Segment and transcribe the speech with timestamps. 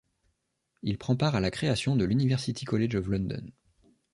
[0.81, 3.45] Il prend part à la création de l'University College of London.